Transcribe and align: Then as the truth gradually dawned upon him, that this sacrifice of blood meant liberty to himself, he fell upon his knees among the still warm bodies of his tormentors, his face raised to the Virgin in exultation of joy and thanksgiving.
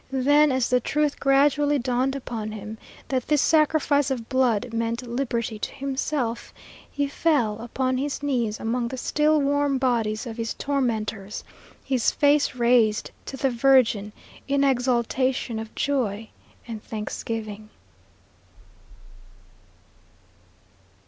Then 0.11 0.51
as 0.51 0.71
the 0.71 0.79
truth 0.79 1.19
gradually 1.19 1.77
dawned 1.77 2.15
upon 2.15 2.53
him, 2.53 2.79
that 3.09 3.27
this 3.27 3.39
sacrifice 3.39 4.09
of 4.09 4.29
blood 4.29 4.73
meant 4.73 5.05
liberty 5.05 5.59
to 5.59 5.71
himself, 5.71 6.51
he 6.89 7.05
fell 7.05 7.59
upon 7.61 7.99
his 7.99 8.23
knees 8.23 8.59
among 8.59 8.87
the 8.87 8.97
still 8.97 9.39
warm 9.39 9.77
bodies 9.77 10.25
of 10.25 10.37
his 10.37 10.55
tormentors, 10.55 11.43
his 11.83 12.09
face 12.09 12.55
raised 12.55 13.11
to 13.27 13.37
the 13.37 13.51
Virgin 13.51 14.11
in 14.47 14.63
exultation 14.63 15.59
of 15.59 15.75
joy 15.75 16.29
and 16.67 16.81
thanksgiving. 16.83 17.69